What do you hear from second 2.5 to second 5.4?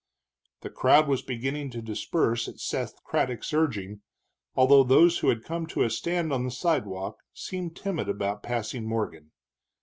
Seth Craddock's urging, although those who